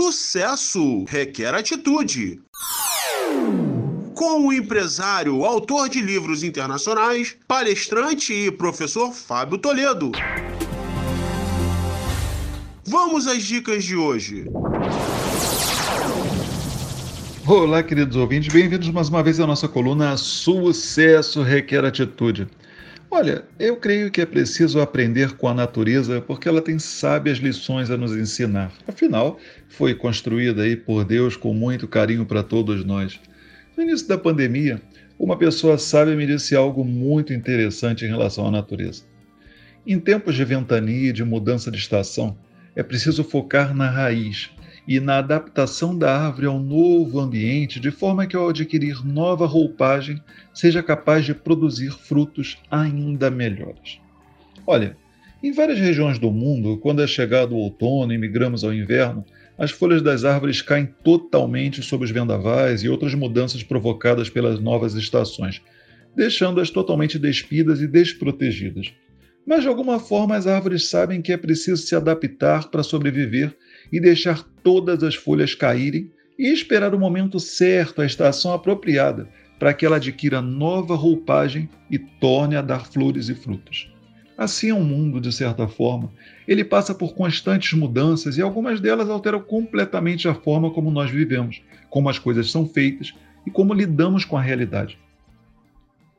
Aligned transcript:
Sucesso 0.00 1.04
requer 1.08 1.52
atitude. 1.52 2.40
Com 4.14 4.46
o 4.46 4.52
empresário, 4.52 5.44
autor 5.44 5.88
de 5.88 6.00
livros 6.00 6.44
internacionais, 6.44 7.36
palestrante 7.48 8.32
e 8.32 8.48
professor 8.48 9.12
Fábio 9.12 9.58
Toledo. 9.58 10.12
Vamos 12.86 13.26
às 13.26 13.42
dicas 13.42 13.82
de 13.82 13.96
hoje. 13.96 14.44
Olá, 17.44 17.82
queridos 17.82 18.14
ouvintes, 18.14 18.54
bem-vindos 18.54 18.90
mais 18.90 19.08
uma 19.08 19.20
vez 19.20 19.40
à 19.40 19.48
nossa 19.48 19.66
coluna 19.66 20.16
Sucesso 20.16 21.42
Requer 21.42 21.84
Atitude. 21.84 22.46
Olha, 23.10 23.42
eu 23.58 23.76
creio 23.76 24.10
que 24.10 24.20
é 24.20 24.26
preciso 24.26 24.80
aprender 24.80 25.32
com 25.32 25.48
a 25.48 25.54
natureza 25.54 26.20
porque 26.20 26.46
ela 26.46 26.60
tem 26.60 26.78
sábias 26.78 27.38
lições 27.38 27.90
a 27.90 27.96
nos 27.96 28.14
ensinar. 28.14 28.70
Afinal, 28.86 29.38
foi 29.66 29.94
construída 29.94 30.62
aí 30.62 30.76
por 30.76 31.06
Deus 31.06 31.34
com 31.34 31.54
muito 31.54 31.88
carinho 31.88 32.26
para 32.26 32.42
todos 32.42 32.84
nós. 32.84 33.18
No 33.74 33.82
início 33.82 34.06
da 34.06 34.18
pandemia, 34.18 34.82
uma 35.18 35.38
pessoa 35.38 35.78
sábia 35.78 36.14
me 36.14 36.26
disse 36.26 36.54
algo 36.54 36.84
muito 36.84 37.32
interessante 37.32 38.04
em 38.04 38.08
relação 38.08 38.46
à 38.46 38.50
natureza. 38.50 39.04
Em 39.86 39.98
tempos 39.98 40.34
de 40.34 40.44
ventania 40.44 41.08
e 41.08 41.12
de 41.12 41.24
mudança 41.24 41.70
de 41.70 41.78
estação, 41.78 42.36
é 42.76 42.82
preciso 42.82 43.24
focar 43.24 43.74
na 43.74 43.88
raiz, 43.90 44.50
e 44.88 44.98
na 44.98 45.18
adaptação 45.18 45.96
da 45.96 46.18
árvore 46.18 46.46
ao 46.46 46.58
novo 46.58 47.20
ambiente, 47.20 47.78
de 47.78 47.90
forma 47.90 48.26
que, 48.26 48.34
ao 48.34 48.48
adquirir 48.48 49.04
nova 49.04 49.44
roupagem, 49.44 50.18
seja 50.54 50.82
capaz 50.82 51.26
de 51.26 51.34
produzir 51.34 51.90
frutos 51.90 52.56
ainda 52.70 53.30
melhores. 53.30 54.00
Olha, 54.66 54.96
em 55.42 55.52
várias 55.52 55.78
regiões 55.78 56.18
do 56.18 56.30
mundo, 56.30 56.78
quando 56.78 57.02
é 57.02 57.06
chegado 57.06 57.54
o 57.54 57.58
outono 57.58 58.14
e 58.14 58.18
migramos 58.18 58.64
ao 58.64 58.72
inverno, 58.72 59.26
as 59.58 59.70
folhas 59.70 60.00
das 60.00 60.24
árvores 60.24 60.62
caem 60.62 60.88
totalmente 61.04 61.82
sob 61.82 62.04
os 62.04 62.10
vendavais 62.10 62.82
e 62.82 62.88
outras 62.88 63.14
mudanças 63.14 63.62
provocadas 63.62 64.30
pelas 64.30 64.58
novas 64.58 64.94
estações, 64.94 65.60
deixando-as 66.16 66.70
totalmente 66.70 67.18
despidas 67.18 67.82
e 67.82 67.86
desprotegidas. 67.86 68.90
Mas 69.46 69.62
de 69.62 69.68
alguma 69.68 69.98
forma 69.98 70.34
as 70.34 70.46
árvores 70.46 70.88
sabem 70.88 71.20
que 71.20 71.32
é 71.32 71.36
preciso 71.36 71.82
se 71.82 71.94
adaptar 71.94 72.70
para 72.70 72.82
sobreviver 72.82 73.54
e 73.92 74.00
deixar 74.00 74.42
todas 74.62 75.02
as 75.02 75.14
folhas 75.14 75.54
caírem 75.54 76.10
e 76.38 76.52
esperar 76.52 76.94
o 76.94 76.98
momento 76.98 77.40
certo, 77.40 78.00
a 78.00 78.06
estação 78.06 78.52
apropriada, 78.52 79.28
para 79.58 79.74
que 79.74 79.84
ela 79.84 79.96
adquira 79.96 80.40
nova 80.40 80.94
roupagem 80.94 81.68
e 81.90 81.98
torne 81.98 82.56
a 82.56 82.62
dar 82.62 82.86
flores 82.86 83.28
e 83.28 83.34
frutos. 83.34 83.90
Assim 84.36 84.70
é 84.70 84.74
o 84.74 84.80
mundo, 84.80 85.20
de 85.20 85.32
certa 85.32 85.66
forma. 85.66 86.12
Ele 86.46 86.62
passa 86.62 86.94
por 86.94 87.12
constantes 87.12 87.76
mudanças 87.76 88.38
e 88.38 88.42
algumas 88.42 88.80
delas 88.80 89.10
alteram 89.10 89.40
completamente 89.40 90.28
a 90.28 90.34
forma 90.34 90.70
como 90.70 90.92
nós 90.92 91.10
vivemos, 91.10 91.60
como 91.90 92.08
as 92.08 92.20
coisas 92.20 92.48
são 92.48 92.64
feitas 92.64 93.12
e 93.44 93.50
como 93.50 93.74
lidamos 93.74 94.24
com 94.24 94.36
a 94.36 94.40
realidade. 94.40 94.96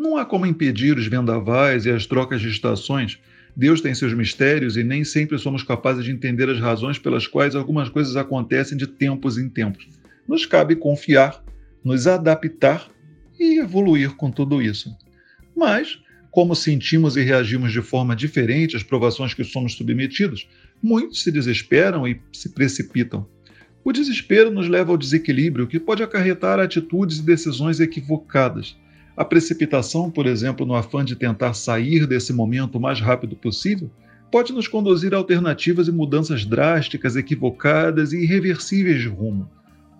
Não 0.00 0.16
há 0.16 0.24
como 0.24 0.46
impedir 0.46 0.96
os 0.96 1.06
vendavais 1.06 1.84
e 1.84 1.90
as 1.90 2.06
trocas 2.06 2.40
de 2.40 2.48
estações, 2.48 3.18
Deus 3.54 3.82
tem 3.82 3.94
seus 3.94 4.14
mistérios 4.14 4.78
e 4.78 4.82
nem 4.82 5.04
sempre 5.04 5.36
somos 5.36 5.62
capazes 5.62 6.06
de 6.06 6.10
entender 6.10 6.48
as 6.48 6.58
razões 6.58 6.98
pelas 6.98 7.26
quais 7.26 7.54
algumas 7.54 7.90
coisas 7.90 8.16
acontecem 8.16 8.78
de 8.78 8.86
tempos 8.86 9.36
em 9.36 9.46
tempos. 9.46 9.86
Nos 10.26 10.46
cabe 10.46 10.74
confiar, 10.74 11.44
nos 11.84 12.06
adaptar 12.06 12.88
e 13.38 13.60
evoluir 13.60 14.16
com 14.16 14.30
tudo 14.30 14.62
isso. 14.62 14.90
Mas, 15.54 15.98
como 16.30 16.56
sentimos 16.56 17.18
e 17.18 17.20
reagimos 17.20 17.70
de 17.70 17.82
forma 17.82 18.16
diferente 18.16 18.76
às 18.76 18.82
provações 18.82 19.34
que 19.34 19.44
somos 19.44 19.74
submetidos, 19.74 20.48
muitos 20.82 21.22
se 21.22 21.30
desesperam 21.30 22.08
e 22.08 22.18
se 22.32 22.48
precipitam. 22.54 23.28
O 23.84 23.92
desespero 23.92 24.50
nos 24.50 24.66
leva 24.66 24.92
ao 24.92 24.96
desequilíbrio, 24.96 25.66
que 25.66 25.78
pode 25.78 26.02
acarretar 26.02 26.58
atitudes 26.58 27.18
e 27.18 27.22
decisões 27.22 27.80
equivocadas. 27.80 28.78
A 29.20 29.24
precipitação, 29.26 30.10
por 30.10 30.26
exemplo, 30.26 30.64
no 30.64 30.74
afã 30.74 31.04
de 31.04 31.14
tentar 31.14 31.52
sair 31.52 32.06
desse 32.06 32.32
momento 32.32 32.76
o 32.76 32.80
mais 32.80 33.02
rápido 33.02 33.36
possível, 33.36 33.90
pode 34.32 34.50
nos 34.50 34.66
conduzir 34.66 35.12
a 35.12 35.18
alternativas 35.18 35.88
e 35.88 35.92
mudanças 35.92 36.46
drásticas, 36.46 37.16
equivocadas 37.16 38.14
e 38.14 38.22
irreversíveis 38.22 39.02
de 39.02 39.08
rumo, 39.08 39.46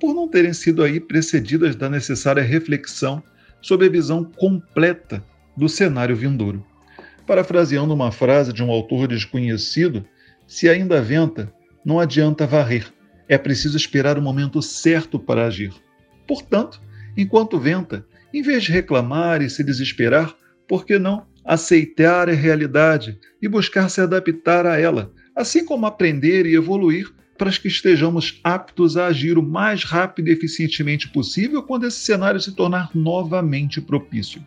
por 0.01 0.15
não 0.15 0.27
terem 0.27 0.55
sido 0.55 0.83
aí 0.83 0.99
precedidas 0.99 1.77
da 1.77 1.91
necessária 1.91 2.43
reflexão 2.43 3.23
sobre 3.61 3.89
a 3.89 3.91
visão 3.91 4.25
completa 4.25 5.23
do 5.55 5.69
cenário 5.69 6.17
vindouro. 6.17 6.65
Parafraseando 7.27 7.93
uma 7.93 8.11
frase 8.11 8.55
de 8.55 8.65
um 8.65 8.71
autor 8.71 9.07
desconhecido, 9.07 10.03
se 10.47 10.67
ainda 10.67 11.03
venta, 11.03 11.53
não 11.85 12.01
adianta 12.01 12.47
varrer, 12.47 12.91
é 13.29 13.37
preciso 13.37 13.77
esperar 13.77 14.17
o 14.17 14.23
momento 14.23 14.63
certo 14.63 15.19
para 15.19 15.45
agir. 15.45 15.75
Portanto, 16.27 16.81
enquanto 17.15 17.59
venta, 17.59 18.07
em 18.33 18.43
vez 18.43 18.65
de 18.65 18.73
reclamar 18.73 19.43
e 19.43 19.51
se 19.51 19.65
desesperar, 19.65 20.35
por 20.69 20.85
que 20.85 20.99
não 20.99 21.27
aceitar 21.45 22.29
a 22.29 22.35
realidade 22.35 23.19
e 23.41 23.49
buscar 23.49 23.89
se 23.89 24.01
adaptar 24.01 24.67
a 24.67 24.79
ela, 24.79 25.13
assim 25.35 25.65
como 25.65 25.87
aprender 25.87 26.47
e 26.47 26.55
evoluir 26.55 27.13
para 27.37 27.51
que 27.51 27.69
estejamos 27.69 28.39
aptos 28.45 28.99
a 28.99 29.07
agir 29.07 29.39
o 29.39 29.43
mais 29.43 29.83
rápido 29.83 30.29
e 30.29 30.33
eficientemente 30.33 31.09
possível 31.09 31.63
quando 31.63 31.87
esse 31.87 32.01
cenário 32.01 32.39
se 32.39 32.55
tornar 32.55 32.91
novamente 32.95 33.81
propício. 33.81 34.45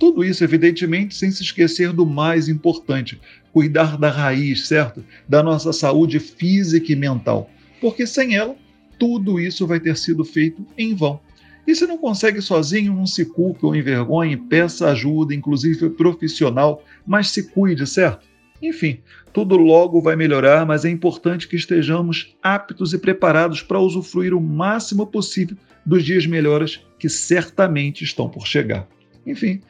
Tudo 0.00 0.24
isso, 0.24 0.42
evidentemente, 0.42 1.14
sem 1.14 1.30
se 1.30 1.44
esquecer 1.44 1.92
do 1.92 2.04
mais 2.04 2.48
importante: 2.48 3.20
cuidar 3.52 3.96
da 3.96 4.10
raiz, 4.10 4.66
certo? 4.66 5.04
Da 5.28 5.42
nossa 5.42 5.72
saúde 5.72 6.18
física 6.18 6.92
e 6.92 6.96
mental. 6.96 7.48
Porque 7.80 8.04
sem 8.06 8.34
ela, 8.34 8.56
tudo 8.98 9.38
isso 9.38 9.66
vai 9.66 9.78
ter 9.78 9.96
sido 9.96 10.24
feito 10.24 10.66
em 10.76 10.94
vão. 10.94 11.20
E 11.66 11.74
se 11.74 11.86
não 11.86 11.96
consegue 11.96 12.42
sozinho, 12.42 12.94
não 12.94 13.06
se 13.06 13.24
culpe 13.24 13.64
ou 13.64 13.74
envergonhe, 13.74 14.36
peça 14.36 14.90
ajuda, 14.90 15.34
inclusive 15.34 15.88
profissional, 15.90 16.84
mas 17.06 17.30
se 17.30 17.50
cuide, 17.50 17.86
certo? 17.86 18.26
Enfim, 18.62 19.00
tudo 19.32 19.56
logo 19.56 20.00
vai 20.00 20.14
melhorar, 20.16 20.64
mas 20.64 20.84
é 20.84 20.90
importante 20.90 21.48
que 21.48 21.56
estejamos 21.56 22.36
aptos 22.42 22.92
e 22.92 22.98
preparados 22.98 23.62
para 23.62 23.80
usufruir 23.80 24.34
o 24.34 24.40
máximo 24.40 25.06
possível 25.06 25.56
dos 25.84 26.04
dias 26.04 26.24
melhores 26.26 26.80
que 26.98 27.08
certamente 27.08 28.02
estão 28.04 28.28
por 28.28 28.46
chegar. 28.46 28.86
Enfim, 29.26 29.60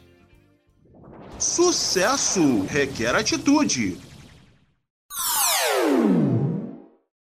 Sucesso 1.41 2.61
requer 2.69 3.15
atitude. 3.15 4.10